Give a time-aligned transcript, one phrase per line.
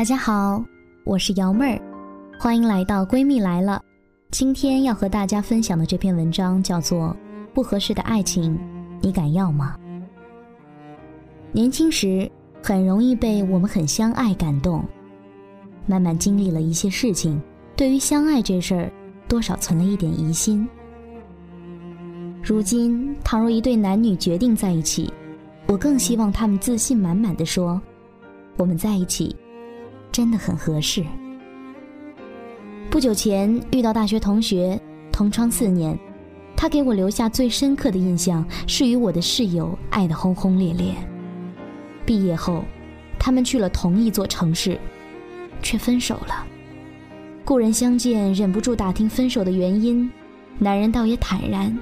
[0.00, 0.64] 大家好，
[1.04, 1.82] 我是瑶妹儿，
[2.38, 3.82] 欢迎来到闺蜜来了。
[4.30, 7.08] 今天要和大家分享的这篇文章叫做
[7.52, 8.58] 《不合适的爱情，
[9.02, 9.76] 你敢要吗？》
[11.52, 12.26] 年轻时
[12.62, 14.82] 很容易被我们很相爱感动，
[15.84, 17.38] 慢慢经历了一些事情，
[17.76, 18.90] 对于相爱这事儿，
[19.28, 20.66] 多少存了一点疑心。
[22.42, 25.12] 如今，倘若一对男女决定在一起，
[25.66, 27.78] 我更希望他们自信满满的说
[28.56, 29.36] ：“我们在一起，
[30.10, 31.04] 真的很合适。”
[32.90, 34.80] 不久前遇到大学同学，
[35.12, 35.96] 同窗四年，
[36.56, 40.92] 他给我留下最深刻的印象是与我的室友爱得轰轰烈烈。
[42.04, 42.64] 毕业后，
[43.18, 44.76] 他们去了同一座城市，
[45.62, 46.44] 却分手了。
[47.44, 50.10] 故人相见，忍不住打听分手的原因，
[50.58, 51.78] 男人倒也坦然，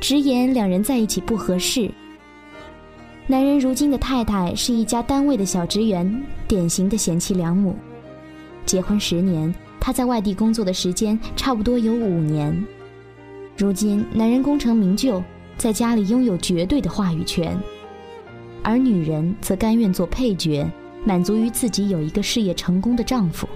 [0.00, 1.90] 直言两人在一起不合适。
[3.26, 7.74] 男人如今的太太是一家单位的小职员，典型的贤妻良母，
[8.66, 9.52] 结婚十年。
[9.80, 12.66] 他在外地工作的时间差不多有五年，
[13.54, 15.22] 如今男人功成名就，
[15.58, 17.58] 在家里拥有绝对的话语权，
[18.62, 20.66] 而女人则甘愿做配角，
[21.04, 23.46] 满足于自己有一个事业成功的丈夫。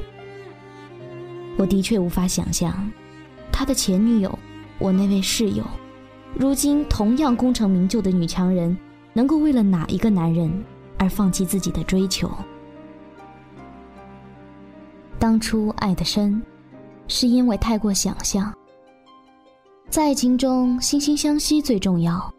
[1.57, 2.91] 我的确无法想象，
[3.51, 4.39] 他的前女友，
[4.79, 5.65] 我那位室友，
[6.35, 8.77] 如今同样功成名就的女强人，
[9.19, 10.49] 能够为了哪一个男人
[10.97, 12.31] 而放弃自己的追求。
[15.19, 16.41] 当初爱的深，
[17.09, 18.55] 是因为太过想象。
[19.91, 22.33] 在爱情中，惺惺相惜最重要，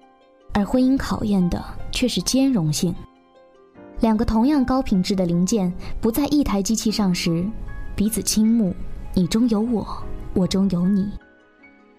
[0.54, 2.96] 而婚姻考验的却是兼容性。
[4.00, 5.70] 两个同样高品质的零件
[6.00, 7.46] 不在一台机器上时，
[7.94, 8.74] 彼此倾慕，
[9.14, 9.86] 你中有我，
[10.34, 11.10] 我中有你；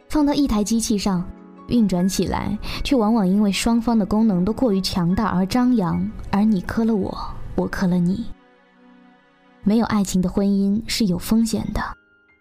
[0.08, 1.22] 放到一台机器上，
[1.70, 7.16] 运转起来，却往往因为双方的功能都过于强大而张扬，而你磕了我，
[7.54, 8.26] 我磕了你。
[9.62, 11.81] 没有爱情的婚姻是有风险的，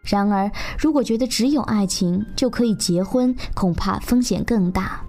[0.04, 5.02] 然而，如果觉得只有爱情就可以结婚，恐怕风险更大。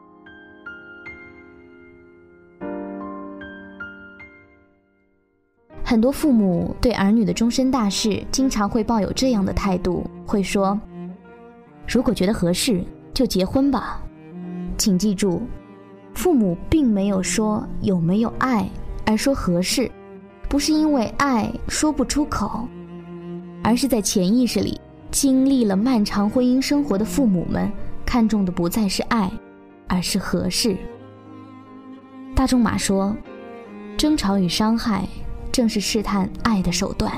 [5.85, 10.79] 很多父母对儿女的终身大事，经常会抱有这样的态度，会说
[11.89, 14.01] ：“如果觉得合适，就结婚吧。”
[14.81, 15.43] 请记住，
[16.15, 18.67] 父母并没有说有没有爱，
[19.05, 19.91] 而说合适。
[20.49, 22.67] 不是因为爱说不出口，
[23.63, 24.81] 而是在潜意识里
[25.11, 27.71] 经历了漫长婚姻生活的父母们
[28.07, 29.31] 看重的不再是爱，
[29.87, 30.75] 而是合适。
[32.35, 33.15] 大仲马说
[33.99, 35.07] ：“争吵与伤害
[35.53, 37.13] 正是试探爱的手段。”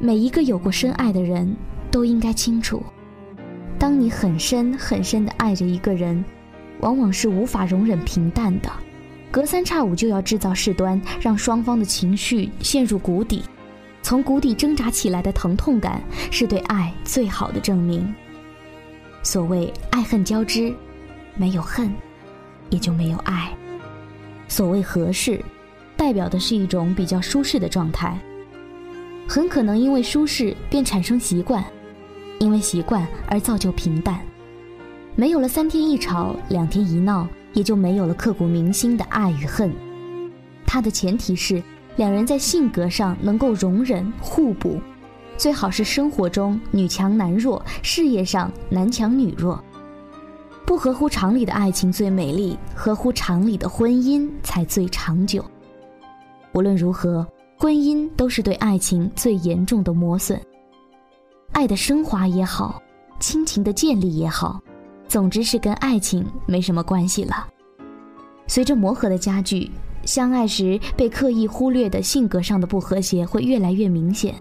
[0.00, 1.54] 每一个有过深爱的人
[1.90, 2.82] 都应该清楚，
[3.82, 6.24] 当你很深很深的爱着一个人，
[6.78, 8.70] 往往是无法容忍平淡的。
[9.28, 13.42] 隔三差五就要制造事端，让双方的情绪陷入谷底，
[14.00, 16.00] 从谷底挣扎起来的疼痛感，
[16.30, 18.14] 是对爱最好的证明。
[19.24, 20.72] 所谓爱恨交织，
[21.34, 21.92] 没有恨，
[22.70, 23.52] 也就没有爱。
[24.46, 25.44] 所谓合适，
[25.96, 28.16] 代表的是一种比较舒适的状态。
[29.28, 31.64] 很可能因为舒适便产生习惯，
[32.42, 34.20] 因为习惯而造就平淡，
[35.14, 37.26] 没有了三天一吵，两天一闹。
[37.54, 39.70] 也就没有了刻骨铭心的爱与恨，
[40.64, 41.62] 它的前提是
[41.96, 44.80] 两人在性格上能够容忍互补，
[45.36, 49.62] 最好是生活中女强男弱，事业上男强女弱。
[50.64, 55.44] 不合乎常理的爱情最美丽，合乎常理的婚姻才最长久。
[56.54, 57.26] 无论如何，
[57.58, 60.40] 婚姻都是对爱情最严重的磨损。
[61.52, 62.82] 爱的升华也好，
[63.20, 64.60] 亲情的建立也好。
[65.06, 67.46] 总之是跟爱情没什么关系了。
[68.46, 69.70] 随着磨合的加剧，
[70.04, 74.34] 相爱时被刻意忽略的性格上的不和谐会越来越明显。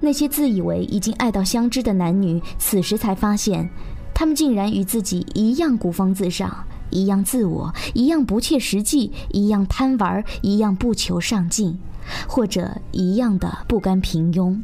[0.00, 3.68] 那些自以为已经爱到相知的男女，此时才发现，
[4.14, 11.78] 他们竟然与自己一样孤芳自赏，一样自我，一样不切实际，一样贪玩，一样不求上进，
[12.26, 14.58] 或者一样的不甘平庸。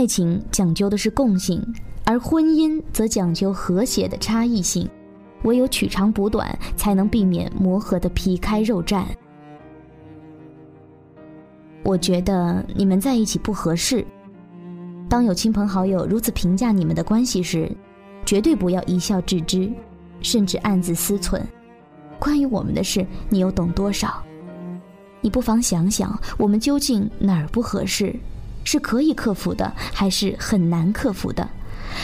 [0.00, 1.62] 爱情讲究的是共性，
[2.06, 4.88] 而婚姻则讲究和谐的差异性。
[5.42, 9.04] 唯有取长补短，才能避免磨合的皮开肉绽。
[11.84, 14.02] 我觉得你们在一起不合适。
[15.06, 17.70] 当有亲朋好友如此评价你们的关系时，
[18.24, 19.70] 绝对不要一笑置之，
[20.22, 21.42] 甚至暗自思忖：
[22.18, 24.24] 关于我们的事，你又懂多少？
[25.20, 28.18] 你不妨想想，我们究竟哪儿不合适？
[28.72, 31.44] 是可以克服的，还是很难克服的？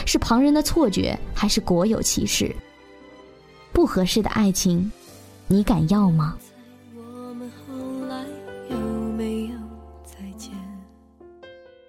[0.04, 2.52] 是旁人的错觉，还是果有其事？
[3.72, 4.90] 不合适的爱情，
[5.46, 6.36] 你敢要吗？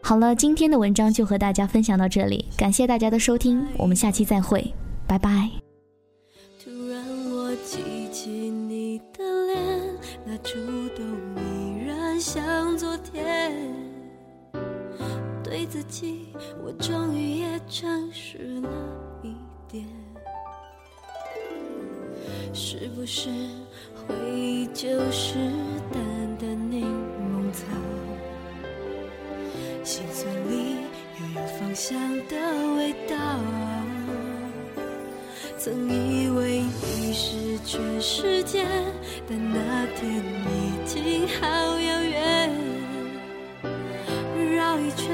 [0.03, 2.45] 好了，今天的文章就和大家分享到这里。
[2.55, 4.71] 感谢大家的收听，我们下期再会，
[5.07, 5.49] 拜拜！
[6.63, 7.79] 突然我记
[8.11, 9.57] 起你的脸，
[10.23, 10.53] 那触
[10.95, 11.03] 动
[11.35, 13.86] 依然像昨天。
[15.57, 16.27] 对自己，
[16.63, 18.69] 我终于也诚实了
[19.23, 19.33] 一
[19.67, 19.87] 点。
[22.53, 23.31] 是不是
[23.95, 25.33] 回忆就是
[25.91, 25.99] 淡
[26.37, 27.65] 淡柠檬草？
[29.83, 30.75] 心酸里
[31.19, 32.35] 又有芳香的
[32.75, 33.15] 味道。
[35.57, 38.63] 曾以为你是全世界，
[39.27, 41.47] 但那天已经好
[41.79, 42.66] 遥远。
[44.97, 45.07] 圈，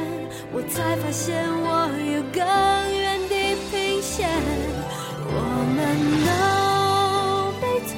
[0.51, 3.31] 我才发现我有更远地
[3.69, 4.27] 平线。
[5.25, 5.31] 我
[5.75, 5.79] 们
[6.25, 6.31] 都
[7.61, 7.93] 没错，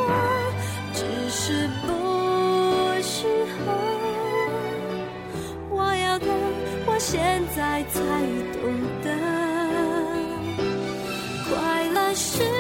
[0.94, 1.00] 只
[1.30, 1.88] 是不
[3.02, 3.16] 适
[3.54, 3.56] 合。
[5.70, 6.28] 我要的，
[6.88, 8.00] 我现在才
[8.60, 8.62] 懂
[9.04, 9.08] 得，
[11.50, 11.54] 快
[11.94, 12.55] 乐是。